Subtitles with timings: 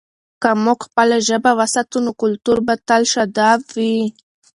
[0.41, 3.97] که موږ خپله ژبه وساتو، نو کلتور به تل شاداب وي.